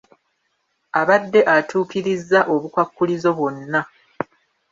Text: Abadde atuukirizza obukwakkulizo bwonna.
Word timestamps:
Abadde 0.99 1.39
atuukirizza 1.55 2.39
obukwakkulizo 2.53 3.29
bwonna. 3.37 3.81